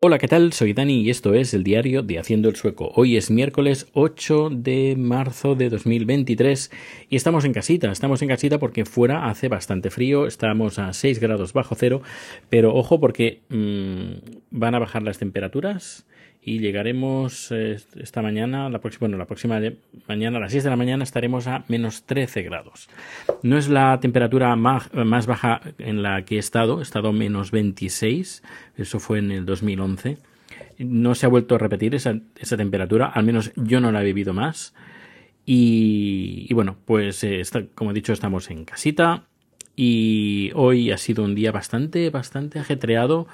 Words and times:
Hola, 0.00 0.18
¿qué 0.18 0.28
tal? 0.28 0.52
Soy 0.52 0.74
Dani 0.74 1.00
y 1.00 1.10
esto 1.10 1.34
es 1.34 1.52
el 1.54 1.64
diario 1.64 2.04
de 2.04 2.20
Haciendo 2.20 2.48
el 2.48 2.54
Sueco. 2.54 2.92
Hoy 2.94 3.16
es 3.16 3.32
miércoles 3.32 3.88
8 3.94 4.48
de 4.52 4.94
marzo 4.96 5.56
de 5.56 5.70
2023 5.70 6.70
y 7.08 7.16
estamos 7.16 7.44
en 7.44 7.52
casita. 7.52 7.90
Estamos 7.90 8.22
en 8.22 8.28
casita 8.28 8.60
porque 8.60 8.84
fuera 8.84 9.28
hace 9.28 9.48
bastante 9.48 9.90
frío, 9.90 10.28
estamos 10.28 10.78
a 10.78 10.92
6 10.92 11.18
grados 11.18 11.52
bajo 11.52 11.74
cero, 11.74 12.00
pero 12.48 12.76
ojo 12.76 13.00
porque 13.00 13.42
mmm, 13.48 14.36
van 14.52 14.76
a 14.76 14.78
bajar 14.78 15.02
las 15.02 15.18
temperaturas 15.18 16.06
y 16.42 16.60
llegaremos 16.60 17.50
eh, 17.50 17.76
esta 17.96 18.22
mañana, 18.22 18.68
la 18.70 18.78
próxima, 18.78 19.00
bueno, 19.00 19.18
la 19.18 19.26
próxima 19.26 19.60
mañana 20.06 20.38
a 20.38 20.40
las 20.40 20.52
6 20.52 20.64
de 20.64 20.70
la 20.70 20.76
mañana 20.76 21.04
estaremos 21.04 21.46
a 21.46 21.64
menos 21.68 22.04
13 22.04 22.42
grados. 22.42 22.88
No 23.42 23.58
es 23.58 23.68
la 23.68 23.98
temperatura 24.00 24.54
más, 24.56 24.92
más 24.94 25.26
baja 25.26 25.60
en 25.78 26.02
la 26.02 26.24
que 26.24 26.36
he 26.36 26.38
estado, 26.38 26.80
he 26.80 26.82
estado 26.82 27.12
menos 27.12 27.50
26, 27.50 28.42
eso 28.76 29.00
fue 29.00 29.18
en 29.18 29.30
el 29.30 29.44
2011. 29.44 30.18
No 30.78 31.14
se 31.14 31.26
ha 31.26 31.28
vuelto 31.28 31.56
a 31.56 31.58
repetir 31.58 31.94
esa, 31.94 32.18
esa 32.38 32.56
temperatura, 32.56 33.06
al 33.06 33.24
menos 33.24 33.52
yo 33.56 33.80
no 33.80 33.92
la 33.92 34.00
he 34.02 34.04
vivido 34.04 34.32
más. 34.32 34.74
Y, 35.44 36.46
y 36.48 36.54
bueno, 36.54 36.76
pues 36.84 37.24
eh, 37.24 37.42
como 37.74 37.90
he 37.90 37.94
dicho, 37.94 38.12
estamos 38.12 38.50
en 38.50 38.64
casita, 38.64 39.24
y 39.80 40.50
hoy 40.56 40.90
ha 40.90 40.98
sido 40.98 41.22
un 41.22 41.36
día 41.36 41.52
bastante, 41.52 42.10
bastante 42.10 42.58
ajetreado. 42.58 43.28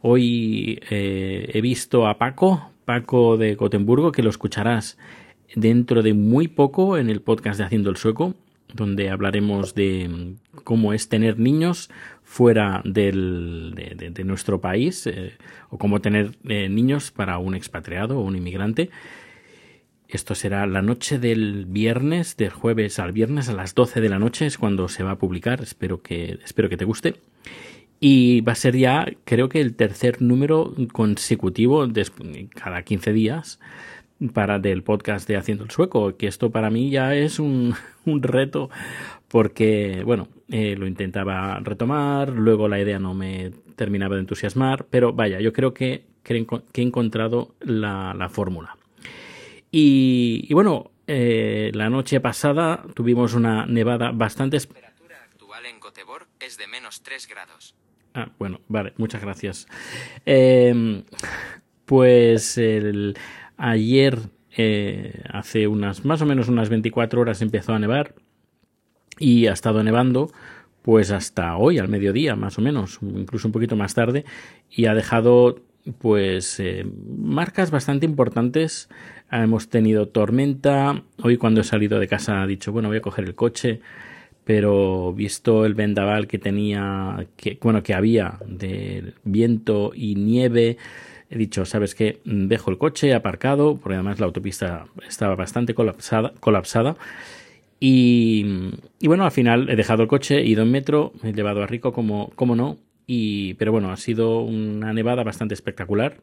Hoy 0.00 0.80
eh, 0.88 1.50
he 1.52 1.60
visto 1.60 2.08
a 2.08 2.16
Paco, 2.16 2.70
Paco 2.86 3.36
de 3.36 3.54
Gotemburgo, 3.54 4.10
que 4.10 4.22
lo 4.22 4.30
escucharás 4.30 4.96
dentro 5.54 6.00
de 6.02 6.14
muy 6.14 6.48
poco 6.48 6.96
en 6.96 7.10
el 7.10 7.20
podcast 7.20 7.58
de 7.58 7.66
Haciendo 7.66 7.90
el 7.90 7.98
Sueco, 7.98 8.34
donde 8.72 9.10
hablaremos 9.10 9.74
de 9.74 10.36
cómo 10.64 10.94
es 10.94 11.10
tener 11.10 11.38
niños 11.38 11.90
fuera 12.22 12.80
del, 12.86 13.74
de, 13.74 14.08
de, 14.08 14.24
nuestro 14.24 14.58
país 14.58 15.06
eh, 15.06 15.34
o 15.68 15.76
cómo 15.76 16.00
tener 16.00 16.30
eh, 16.48 16.70
niños 16.70 17.10
para 17.10 17.36
un 17.36 17.54
expatriado 17.54 18.18
o 18.18 18.22
un 18.22 18.36
inmigrante. 18.36 18.88
Esto 20.12 20.34
será 20.34 20.66
la 20.66 20.82
noche 20.82 21.18
del 21.18 21.66
viernes, 21.66 22.36
del 22.36 22.50
jueves 22.50 22.98
al 22.98 23.12
viernes 23.12 23.48
a 23.48 23.52
las 23.52 23.76
12 23.76 24.00
de 24.00 24.08
la 24.08 24.18
noche 24.18 24.46
es 24.46 24.58
cuando 24.58 24.88
se 24.88 25.04
va 25.04 25.12
a 25.12 25.18
publicar. 25.18 25.60
Espero 25.62 26.02
que, 26.02 26.38
espero 26.44 26.68
que 26.68 26.76
te 26.76 26.84
guste. 26.84 27.14
Y 28.00 28.40
va 28.40 28.52
a 28.52 28.56
ser 28.56 28.76
ya, 28.76 29.06
creo 29.24 29.48
que 29.48 29.60
el 29.60 29.76
tercer 29.76 30.20
número 30.20 30.74
consecutivo 30.92 31.86
de, 31.86 32.48
cada 32.54 32.82
15 32.82 33.12
días 33.12 33.60
para 34.32 34.58
del 34.58 34.82
podcast 34.82 35.28
de 35.28 35.36
Haciendo 35.36 35.64
el 35.64 35.70
Sueco, 35.70 36.16
que 36.16 36.26
esto 36.26 36.50
para 36.50 36.70
mí 36.70 36.90
ya 36.90 37.14
es 37.14 37.38
un, 37.38 37.74
un 38.04 38.22
reto 38.22 38.68
porque, 39.28 40.02
bueno, 40.04 40.26
eh, 40.50 40.74
lo 40.76 40.88
intentaba 40.88 41.60
retomar, 41.60 42.30
luego 42.30 42.66
la 42.66 42.80
idea 42.80 42.98
no 42.98 43.14
me 43.14 43.52
terminaba 43.76 44.16
de 44.16 44.22
entusiasmar, 44.22 44.86
pero 44.90 45.12
vaya, 45.12 45.40
yo 45.40 45.52
creo 45.52 45.72
que, 45.72 46.02
que 46.24 46.46
he 46.74 46.82
encontrado 46.82 47.54
la, 47.60 48.12
la 48.14 48.28
fórmula. 48.28 48.76
Y, 49.70 50.46
y 50.48 50.54
bueno, 50.54 50.90
eh, 51.06 51.72
la 51.74 51.90
noche 51.90 52.20
pasada 52.20 52.84
tuvimos 52.94 53.34
una 53.34 53.66
nevada 53.66 54.12
bastante. 54.12 54.58
La 54.58 54.62
temperatura 54.62 55.16
actual 55.24 55.66
en 55.66 55.80
Göteborg 55.80 56.28
es 56.38 56.56
de 56.56 56.66
menos 56.68 57.02
3 57.02 57.26
grados. 57.28 57.74
Ah, 58.14 58.30
bueno, 58.38 58.60
vale, 58.68 58.92
muchas 58.96 59.20
gracias. 59.20 59.66
Eh, 60.26 61.04
pues 61.84 62.58
el, 62.58 63.16
ayer, 63.56 64.18
eh, 64.56 65.22
hace 65.32 65.66
unas 65.66 66.04
más 66.04 66.22
o 66.22 66.26
menos 66.26 66.48
unas 66.48 66.68
24 66.68 67.20
horas, 67.20 67.42
empezó 67.42 67.72
a 67.72 67.80
nevar 67.80 68.14
y 69.18 69.48
ha 69.48 69.52
estado 69.52 69.82
nevando 69.82 70.32
pues 70.82 71.10
hasta 71.10 71.56
hoy 71.56 71.78
al 71.78 71.88
mediodía 71.88 72.36
más 72.36 72.56
o 72.58 72.62
menos, 72.62 73.00
incluso 73.02 73.48
un 73.48 73.52
poquito 73.52 73.74
más 73.74 73.94
tarde 73.94 74.24
y 74.70 74.86
ha 74.86 74.94
dejado 74.94 75.60
pues 75.98 76.60
eh, 76.60 76.86
marcas 77.18 77.70
bastante 77.70 78.06
importantes. 78.06 78.88
Hemos 79.30 79.68
tenido 79.68 80.08
tormenta. 80.08 81.02
Hoy 81.22 81.36
cuando 81.36 81.60
he 81.60 81.64
salido 81.64 81.98
de 81.98 82.08
casa 82.08 82.42
he 82.44 82.46
dicho, 82.46 82.72
bueno, 82.72 82.88
voy 82.88 82.98
a 82.98 83.02
coger 83.02 83.24
el 83.24 83.34
coche, 83.34 83.80
pero 84.44 85.12
visto 85.12 85.64
el 85.64 85.74
vendaval 85.74 86.26
que 86.26 86.38
tenía, 86.38 87.26
que, 87.36 87.58
bueno, 87.60 87.82
que 87.82 87.94
había 87.94 88.38
de 88.46 89.14
viento 89.24 89.92
y 89.94 90.14
nieve, 90.16 90.76
he 91.30 91.38
dicho, 91.38 91.64
¿sabes 91.64 91.94
qué? 91.94 92.20
Dejo 92.24 92.70
el 92.70 92.78
coche 92.78 93.14
aparcado, 93.14 93.76
porque 93.76 93.94
además 93.94 94.20
la 94.20 94.26
autopista 94.26 94.86
estaba 95.06 95.36
bastante 95.36 95.74
colapsada. 95.74 96.96
y 97.78 98.44
bueno, 99.02 99.24
al 99.24 99.30
final 99.30 99.68
he 99.70 99.76
dejado 99.76 100.02
el 100.02 100.08
coche, 100.08 100.38
he 100.38 100.46
ido 100.46 100.62
en 100.62 100.70
metro, 100.70 101.12
he 101.22 101.32
llevado 101.32 101.62
a 101.62 101.66
Rico 101.66 101.92
como, 101.92 102.30
como 102.34 102.56
no, 102.56 102.78
y, 103.06 103.54
pero 103.54 103.72
bueno, 103.72 103.90
ha 103.90 103.96
sido 103.96 104.40
una 104.40 104.92
nevada 104.92 105.24
bastante 105.24 105.54
espectacular 105.54 106.22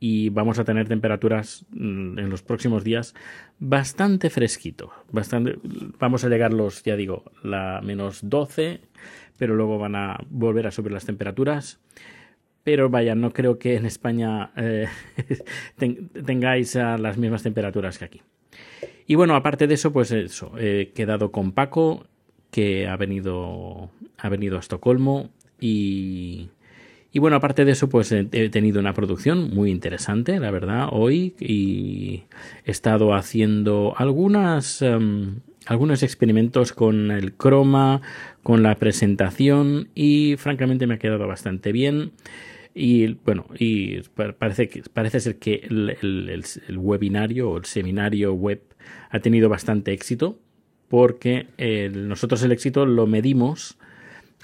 y 0.00 0.28
vamos 0.28 0.58
a 0.58 0.64
tener 0.64 0.88
temperaturas 0.88 1.64
mm, 1.70 2.18
en 2.18 2.28
los 2.28 2.42
próximos 2.42 2.84
días 2.84 3.14
bastante 3.58 4.28
fresquito. 4.30 4.92
Bastante, 5.10 5.58
vamos 5.98 6.24
a 6.24 6.28
llegar 6.28 6.52
los, 6.52 6.82
ya 6.82 6.96
digo, 6.96 7.24
la 7.42 7.80
menos 7.82 8.20
12, 8.28 8.80
pero 9.38 9.54
luego 9.54 9.78
van 9.78 9.96
a 9.96 10.18
volver 10.28 10.66
a 10.66 10.70
subir 10.70 10.92
las 10.92 11.06
temperaturas. 11.06 11.80
Pero 12.64 12.88
vaya, 12.88 13.14
no 13.14 13.32
creo 13.32 13.58
que 13.58 13.76
en 13.76 13.86
España 13.86 14.52
eh, 14.56 14.88
tengáis 16.26 16.74
las 16.74 17.16
mismas 17.18 17.42
temperaturas 17.42 17.98
que 17.98 18.04
aquí. 18.04 18.22
Y 19.06 19.16
bueno, 19.16 19.36
aparte 19.36 19.66
de 19.66 19.74
eso, 19.74 19.92
pues 19.92 20.10
eso, 20.12 20.52
he 20.58 20.92
quedado 20.94 21.30
con 21.30 21.52
Paco, 21.52 22.06
que 22.50 22.88
ha 22.88 22.96
venido, 22.96 23.90
ha 24.18 24.28
venido 24.28 24.56
a 24.56 24.60
Estocolmo 24.60 25.30
y, 25.66 27.18
bueno, 27.18 27.36
aparte 27.36 27.64
de 27.64 27.72
eso, 27.72 27.88
pues 27.88 28.12
he 28.12 28.24
tenido 28.50 28.80
una 28.80 28.92
producción 28.92 29.48
muy 29.54 29.70
interesante, 29.70 30.38
la 30.38 30.50
verdad, 30.50 30.88
hoy 30.90 31.34
y 31.40 32.24
he 32.66 32.70
estado 32.70 33.14
haciendo 33.14 33.94
algunas, 33.96 34.82
um, 34.82 35.36
algunos 35.64 36.02
experimentos 36.02 36.74
con 36.74 37.10
el 37.10 37.32
croma, 37.32 38.02
con 38.42 38.62
la 38.62 38.74
presentación 38.74 39.88
y 39.94 40.36
francamente 40.36 40.86
me 40.86 40.94
ha 40.94 40.98
quedado 40.98 41.26
bastante 41.26 41.72
bien. 41.72 42.12
Y 42.74 43.14
bueno, 43.24 43.46
y 43.58 44.00
parece, 44.38 44.68
que, 44.68 44.82
parece 44.92 45.20
ser 45.20 45.38
que 45.38 45.66
el, 45.66 46.44
webinario 46.76 47.52
o 47.52 47.56
el 47.56 47.64
seminario 47.64 48.34
web 48.34 48.60
ha 49.08 49.20
tenido 49.20 49.48
bastante 49.48 49.92
éxito 49.92 50.38
porque 50.88 51.46
nosotros 51.94 52.42
el 52.42 52.52
éxito 52.52 52.84
lo 52.84 53.06
medimos 53.06 53.78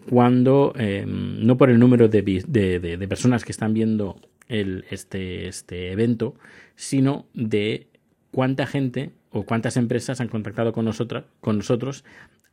cuando, 0.08 0.72
eh, 0.76 1.04
no 1.06 1.56
por 1.56 1.70
el 1.70 1.78
número 1.78 2.08
de, 2.08 3.06
personas 3.08 3.44
que 3.44 3.52
están 3.52 3.74
viendo 3.74 4.20
este, 4.48 5.48
este 5.48 5.92
evento, 5.92 6.34
sino 6.74 7.26
de 7.34 7.86
cuánta 8.30 8.66
gente 8.66 9.10
o 9.30 9.44
cuántas 9.44 9.76
empresas 9.76 10.20
han 10.20 10.28
contactado 10.28 10.72
con, 10.72 10.84
nosotras, 10.84 11.24
con 11.40 11.58
nosotros 11.58 12.04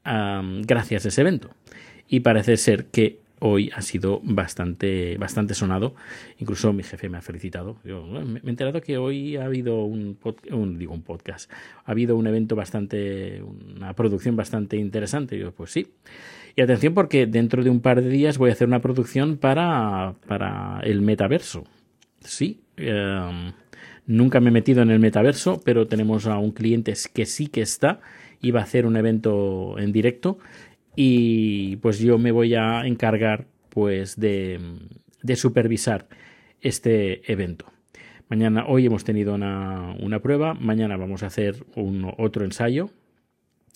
gracias 0.03 1.05
a 1.05 1.07
ese 1.09 1.21
evento. 1.21 1.49
Y 2.07 2.21
parece 2.21 2.55
ser 2.57 2.85
que 2.85 3.19
hoy 3.39 3.71
ha 3.75 3.81
sido 3.81 4.19
bastante, 4.23 5.17
bastante 5.17 5.53
sonado. 5.53 5.95
Incluso 6.39 6.73
mi 6.73 6.83
jefe 6.83 7.09
me 7.09 7.17
ha 7.17 7.21
felicitado. 7.21 7.77
Yo, 7.83 8.05
me 8.05 8.39
he 8.43 8.49
enterado 8.49 8.81
que 8.81 8.97
hoy 8.97 9.35
ha 9.37 9.45
habido 9.45 9.83
un, 9.83 10.17
un, 10.51 10.77
digo, 10.77 10.93
un 10.93 11.03
podcast, 11.03 11.51
ha 11.85 11.91
habido 11.91 12.15
un 12.15 12.27
evento 12.27 12.55
bastante, 12.55 13.41
una 13.43 13.93
producción 13.93 14.35
bastante 14.35 14.77
interesante. 14.77 15.35
Y 15.35 15.39
yo, 15.39 15.51
pues 15.51 15.71
sí. 15.71 15.87
Y 16.55 16.61
atención 16.61 16.93
porque 16.95 17.27
dentro 17.27 17.63
de 17.63 17.69
un 17.69 17.81
par 17.81 18.01
de 18.01 18.09
días 18.09 18.39
voy 18.39 18.49
a 18.49 18.53
hacer 18.53 18.67
una 18.67 18.81
producción 18.81 19.37
para, 19.37 20.15
para 20.27 20.79
el 20.83 21.01
metaverso. 21.01 21.65
Sí. 22.21 22.61
Um, 22.79 23.53
nunca 24.07 24.39
me 24.39 24.49
he 24.49 24.51
metido 24.51 24.81
en 24.81 24.89
el 24.89 24.99
metaverso, 24.99 25.61
pero 25.63 25.87
tenemos 25.87 26.25
a 26.25 26.39
un 26.39 26.51
cliente 26.51 26.93
que 27.13 27.27
sí 27.27 27.47
que 27.47 27.61
está. 27.61 27.99
Iba 28.41 28.59
a 28.59 28.63
hacer 28.63 28.85
un 28.87 28.97
evento 28.97 29.77
en 29.77 29.91
directo 29.91 30.39
y 30.99 31.75
pues 31.75 31.99
yo 31.99 32.17
me 32.17 32.31
voy 32.31 32.55
a 32.55 32.87
encargar 32.87 33.45
pues 33.69 34.19
de, 34.19 34.59
de 35.21 35.35
supervisar 35.35 36.07
este 36.59 37.31
evento. 37.31 37.71
Mañana, 38.29 38.65
hoy 38.67 38.87
hemos 38.87 39.03
tenido 39.03 39.35
una, 39.35 39.95
una, 39.99 40.19
prueba, 40.19 40.55
mañana 40.55 40.97
vamos 40.97 41.21
a 41.21 41.27
hacer 41.27 41.63
un, 41.75 42.11
otro 42.17 42.45
ensayo 42.45 42.89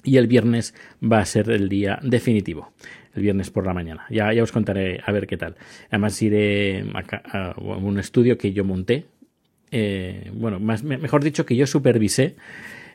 y 0.03 0.17
el 0.17 0.25
viernes 0.25 0.73
va 1.01 1.19
a 1.19 1.25
ser 1.27 1.51
el 1.51 1.69
día 1.69 1.99
definitivo, 2.01 2.73
el 3.13 3.21
viernes 3.21 3.51
por 3.51 3.67
la 3.67 3.75
mañana. 3.75 4.07
Ya, 4.09 4.33
ya 4.33 4.41
os 4.41 4.51
contaré 4.51 4.99
a 5.05 5.11
ver 5.11 5.27
qué 5.27 5.37
tal. 5.37 5.55
Además 5.89 6.19
iré 6.23 6.83
a, 7.31 7.53
un 7.55 7.99
estudio 7.99 8.39
que 8.39 8.51
yo 8.51 8.65
monté, 8.65 9.05
eh, 9.69 10.31
bueno, 10.33 10.59
más, 10.59 10.83
mejor 10.83 11.23
dicho 11.23 11.45
que 11.45 11.55
yo 11.55 11.67
supervisé 11.67 12.35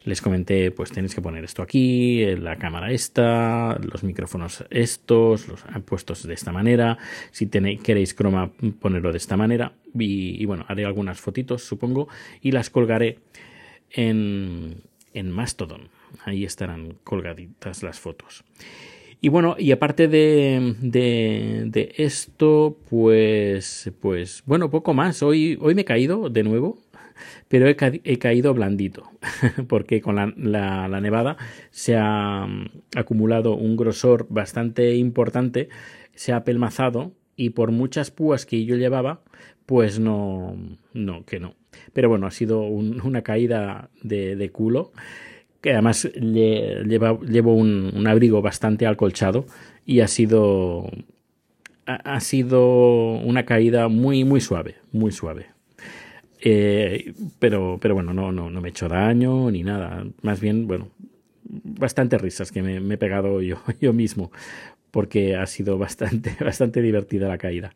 les 0.07 0.23
comenté, 0.23 0.71
pues 0.71 0.93
tenéis 0.93 1.17
que 1.17 1.21
poner 1.21 1.45
esto 1.45 1.63
aquí, 1.63 2.25
la 2.37 2.57
cámara 2.57 2.93
esta, 2.93 3.77
los 3.81 4.05
micrófonos 4.05 4.65
estos, 4.71 5.49
los 5.49 5.65
puestos 5.85 6.25
de 6.27 6.33
esta 6.33 6.53
manera, 6.53 6.97
si 7.33 7.49
queréis 7.49 8.15
croma, 8.15 8.53
ponerlo 8.81 9.11
de 9.11 9.19
esta 9.19 9.37
manera, 9.37 9.73
y, 9.99 10.41
y, 10.41 10.45
bueno, 10.45 10.65
haré 10.69 10.85
algunas 10.85 11.21
fotitos, 11.21 11.65
supongo, 11.65 12.09
y 12.41 12.53
las 12.53 12.71
colgaré 12.71 13.19
en, 13.91 14.83
en 15.13 15.31
Mastodon. 15.33 15.89
Ahí 16.25 16.45
estarán 16.45 16.99
colgaditas 17.03 17.83
las 17.83 17.99
fotos. 17.99 18.45
Y 19.21 19.29
bueno, 19.29 19.57
y 19.59 19.73
aparte 19.73 20.09
de, 20.09 20.77
de, 20.81 21.95
esto, 21.97 22.77
pues, 22.89 23.91
pues, 24.01 24.43
bueno, 24.47 24.71
poco 24.71 24.95
más. 24.95 25.23
Hoy, 25.23 25.59
hoy 25.61 25.75
me 25.75 25.83
he 25.83 25.85
caído 25.85 26.29
de 26.29 26.43
nuevo, 26.43 26.79
pero 27.49 27.69
he, 27.69 28.19
caído 28.19 28.55
blandito, 28.55 29.11
porque 29.69 30.01
con 30.01 30.17
la, 30.17 31.01
nevada 31.01 31.37
se 31.71 31.97
ha 31.97 32.47
mm, 32.47 32.71
acumulado 32.97 33.55
un 33.55 33.77
grosor 33.77 34.27
bastante 34.29 34.97
importante, 34.97 35.69
se 36.15 36.33
ha 36.33 36.37
apelmazado 36.37 37.13
y 37.37 37.51
por 37.51 37.71
muchas 37.71 38.11
púas 38.11 38.47
que 38.47 38.65
yo 38.65 38.77
llevaba, 38.77 39.21
pues 39.67 39.99
no, 39.99 40.57
no, 40.95 41.25
que 41.25 41.41
no. 41.41 41.55
Pero 41.93 42.09
bueno, 42.09 42.27
ha 42.27 42.31
sido 42.31 42.63
una 42.63 43.23
caída 43.23 43.91
de, 44.03 44.51
culo 44.53 44.93
que 45.61 45.73
además 45.73 46.09
llevo 46.15 47.55
un, 47.55 48.07
abrigo 48.07 48.41
bastante 48.43 48.87
acolchado 48.87 49.47
y 49.85 50.01
ha 50.01 50.09
sido 50.09 50.91
ha, 51.87 52.21
sido 52.21 53.15
una 53.15 53.45
caída 53.45 53.89
muy 53.89 54.25
muy 54.25 54.41
suave 54.41 54.77
muy 54.93 55.13
suave 55.13 55.47
eh, 56.49 57.13
pero 57.41 57.79
pero 57.81 57.95
bueno 57.95 58.15
no 58.15 58.31
no 58.31 58.51
no 58.51 58.61
me 58.61 58.69
he 58.69 58.71
hecho 58.71 58.89
daño 58.89 59.51
ni 59.51 59.65
nada 59.65 60.07
más 60.23 60.41
bien 60.41 60.69
bueno 60.69 60.91
bastante 61.43 62.19
risas 62.19 62.53
que 62.53 62.63
me, 62.63 62.77
he 62.77 62.99
pegado 62.99 63.43
yo 63.43 63.57
yo 63.81 63.93
mismo 63.93 64.31
porque 64.93 65.35
ha 65.35 65.47
sido 65.47 65.77
bastante 65.77 66.37
bastante 66.45 66.83
divertida 66.83 67.27
la 67.27 67.39
caída 67.39 67.75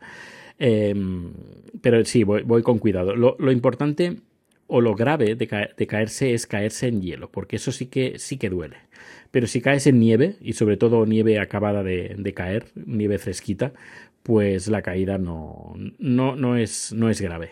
em, 0.59 1.33
pero 1.81 2.05
sí 2.05 2.23
voy, 2.23 2.43
voy 2.43 2.63
con 2.63 2.79
cuidado 2.79 3.17
lo, 3.17 3.37
lo 3.41 3.51
importante 3.51 4.19
o 4.71 4.81
lo 4.81 4.95
grave 4.95 5.35
de, 5.35 5.87
caerse 5.89 6.33
es 6.33 6.47
caerse 6.47 6.87
en 6.87 7.03
hielo, 7.03 7.29
porque 7.29 7.57
eso 7.57 7.73
sí 7.73 7.87
que, 7.87 8.21
sí 8.21 8.39
que 8.39 8.49
duele. 8.49 8.77
Pero 9.33 9.49
si 9.49 9.61
caes 9.61 9.89
en 9.89 9.99
nieve, 9.99 10.37
y 10.41 10.53
sobre 10.53 10.77
todo 10.77 11.07
nieve 11.07 11.41
acabada 11.41 11.83
de, 11.83 12.33
caer, 12.37 12.67
nieve 12.77 13.19
fresquita, 13.19 13.73
pues 14.23 14.69
la 14.69 14.83
caída 14.83 15.19
no, 15.19 15.75
no, 15.99 16.37
no, 16.37 16.57
es, 16.57 16.93
no 16.93 17.11
es 17.11 17.21
grave. 17.21 17.51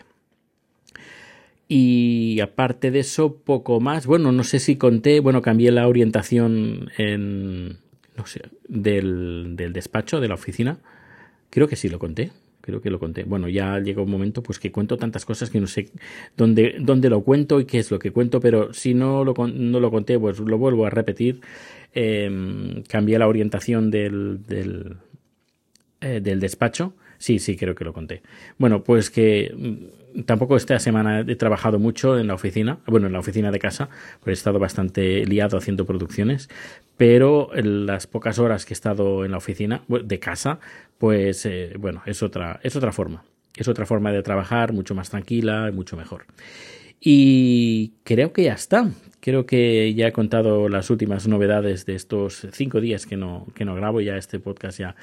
Y 1.69 2.41
aparte 2.41 2.91
de 2.91 2.99
eso, 2.99 3.37
poco 3.37 3.79
más. 3.79 4.05
Bueno, 4.05 4.33
no 4.33 4.43
sé 4.43 4.59
si 4.59 4.75
conté, 4.75 5.21
bueno, 5.21 5.41
cambié 5.41 5.71
la 5.71 5.87
orientación 5.87 6.89
en, 6.97 7.77
no 8.17 8.25
sé, 8.25 8.41
del, 8.67 9.55
del 9.55 9.71
despacho, 9.71 10.19
de 10.19 10.27
la 10.27 10.33
oficina. 10.33 10.79
Creo 11.49 11.69
que 11.69 11.77
sí 11.77 11.87
lo 11.87 11.99
conté 11.99 12.31
creo 12.69 12.81
que 12.81 12.89
lo 12.89 12.99
conté. 12.99 13.23
Bueno, 13.23 13.47
ya 13.47 13.79
llega 13.79 14.01
un 14.01 14.11
momento 14.11 14.43
pues 14.43 14.59
que 14.59 14.71
cuento 14.71 14.97
tantas 14.97 15.25
cosas 15.25 15.49
que 15.49 15.59
no 15.59 15.67
sé 15.67 15.89
dónde, 16.37 16.75
dónde 16.79 17.09
lo 17.09 17.23
cuento 17.23 17.59
y 17.59 17.65
qué 17.65 17.79
es 17.79 17.91
lo 17.91 17.99
que 17.99 18.11
cuento, 18.11 18.39
pero 18.39 18.73
si 18.73 18.93
no 18.93 19.23
lo, 19.23 19.33
no 19.47 19.79
lo 19.79 19.91
conté, 19.91 20.19
pues 20.19 20.39
lo 20.39 20.57
vuelvo 20.57 20.85
a 20.85 20.89
repetir. 20.89 21.41
Em, 21.93 22.83
cambié 22.83 23.17
la 23.17 23.27
orientación 23.27 23.89
del, 23.89 24.45
del, 24.45 24.97
eh, 26.01 26.19
del 26.21 26.39
despacho. 26.39 26.93
Sí, 27.19 27.37
sí, 27.37 27.57
creo 27.57 27.75
que 27.75 27.83
lo 27.83 27.93
conté. 27.93 28.23
Bueno, 28.57 28.81
pues 28.83 29.09
que 29.09 29.53
mm, 29.55 30.21
tampoco 30.23 30.55
esta 30.55 30.79
semana 30.79 31.19
he 31.19 31.35
trabajado 31.35 31.77
mucho 31.77 32.17
en 32.17 32.27
la 32.27 32.33
oficina, 32.33 32.79
bueno, 32.87 33.07
en 33.07 33.13
la 33.13 33.19
oficina 33.19 33.51
de 33.51 33.59
casa, 33.59 33.89
pues 34.21 34.31
he 34.31 34.39
estado 34.39 34.57
bastante 34.57 35.25
liado 35.25 35.57
haciendo 35.57 35.85
producciones, 35.85 36.49
pero 36.95 37.53
en 37.53 37.85
las 37.85 38.07
pocas 38.07 38.39
horas 38.39 38.65
que 38.65 38.73
he 38.73 38.75
estado 38.75 39.25
en 39.25 39.31
la 39.31 39.37
oficina 39.37 39.83
de 39.89 40.19
casa, 40.19 40.59
pues 40.97 41.45
eh, 41.45 41.73
bueno, 41.77 42.01
es 42.05 42.23
otra, 42.23 42.61
es 42.63 42.75
otra 42.77 42.93
forma. 42.93 43.25
Es 43.55 43.67
otra 43.67 43.85
forma 43.85 44.13
de 44.13 44.23
trabajar, 44.23 44.71
mucho 44.71 44.95
más 44.95 45.09
tranquila 45.09 45.67
y 45.69 45.73
mucho 45.73 45.97
mejor. 45.97 46.25
Y 47.01 47.95
creo 48.05 48.31
que 48.31 48.43
ya 48.43 48.53
está. 48.53 48.89
Creo 49.21 49.45
que 49.45 49.93
ya 49.93 50.07
he 50.07 50.11
contado 50.13 50.69
las 50.69 50.89
últimas 50.89 51.27
novedades 51.27 51.85
de 51.85 51.95
estos 51.95 52.47
cinco 52.53 52.79
días 52.79 53.05
que 53.05 53.17
no, 53.17 53.47
que 53.53 53.65
no 53.65 53.75
grabo. 53.75 53.99
Ya 53.99 54.15
este 54.15 54.39
podcast 54.39 54.79
ya 54.79 54.95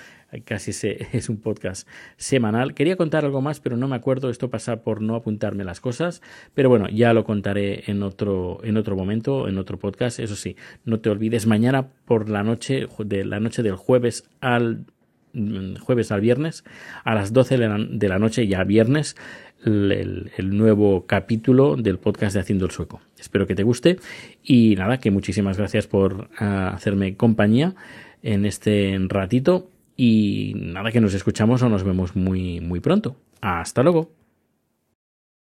casi 0.44 0.72
se, 0.72 1.06
es 1.12 1.28
un 1.28 1.36
podcast 1.36 1.86
semanal. 2.16 2.74
Quería 2.74 2.96
contar 2.96 3.24
algo 3.26 3.42
más, 3.42 3.60
pero 3.60 3.76
no 3.76 3.88
me 3.88 3.96
acuerdo. 3.96 4.30
Esto 4.30 4.48
pasa 4.48 4.82
por 4.82 5.02
no 5.02 5.16
apuntarme 5.16 5.64
las 5.64 5.80
cosas. 5.80 6.22
Pero 6.54 6.70
bueno, 6.70 6.88
ya 6.88 7.12
lo 7.12 7.24
contaré 7.24 7.90
en 7.90 8.02
otro, 8.02 8.60
en 8.62 8.78
otro 8.78 8.96
momento, 8.96 9.48
en 9.48 9.58
otro 9.58 9.78
podcast. 9.78 10.18
Eso 10.18 10.34
sí, 10.34 10.56
no 10.84 11.00
te 11.00 11.10
olvides, 11.10 11.46
mañana 11.46 11.88
por 12.06 12.30
la 12.30 12.42
noche, 12.42 12.88
de 12.98 13.24
la 13.24 13.38
noche 13.38 13.62
del 13.62 13.76
jueves 13.76 14.24
al 14.40 14.86
mm, 15.34 15.76
jueves 15.76 16.10
al 16.10 16.22
viernes, 16.22 16.64
a 17.04 17.14
las 17.14 17.34
12 17.34 17.58
de 17.58 18.08
la 18.08 18.18
noche, 18.18 18.46
ya 18.46 18.64
viernes, 18.64 19.14
el, 19.64 20.30
nuevo 20.56 21.06
capítulo 21.06 21.76
del 21.76 21.98
podcast 21.98 22.34
de 22.34 22.40
Haciendo 22.40 22.66
el 22.66 22.70
Sueco. 22.70 23.00
Espero 23.18 23.46
que 23.46 23.54
te 23.54 23.62
guste 23.62 23.98
y 24.42 24.74
nada, 24.76 24.98
que 24.98 25.10
muchísimas 25.10 25.58
gracias 25.58 25.86
por 25.86 26.28
ah, 26.38 26.72
hacerme 26.74 27.16
compañía 27.16 27.74
en 28.22 28.44
este 28.44 28.96
ratito 29.08 29.70
y 29.96 30.54
nada, 30.56 30.92
que 30.92 31.00
nos 31.00 31.14
escuchamos 31.14 31.62
o 31.62 31.68
nos 31.68 31.84
vemos 31.84 32.14
muy, 32.16 32.60
muy 32.60 32.80
pronto. 32.80 33.16
Hasta 33.40 33.82
luego. 33.82 34.10